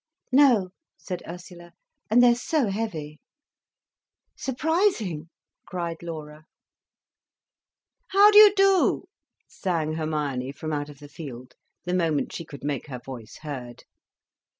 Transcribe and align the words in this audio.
"No," 0.31 0.69
said 0.97 1.21
Ursula. 1.27 1.73
"And 2.09 2.23
they're 2.23 2.33
so 2.33 2.69
heavy." 2.71 3.19
"Surprising!" 4.35 5.29
cried 5.67 6.01
Laura. 6.01 6.45
"How 8.07 8.31
do 8.31 8.39
you 8.39 8.51
do," 8.55 9.05
sang 9.47 9.93
Hermione, 9.93 10.53
from 10.53 10.73
out 10.73 10.89
of 10.89 10.97
the 10.97 11.07
field, 11.07 11.53
the 11.83 11.93
moment 11.93 12.33
she 12.33 12.45
could 12.45 12.63
make 12.63 12.87
her 12.87 12.97
voice 12.97 13.37
heard. 13.43 13.83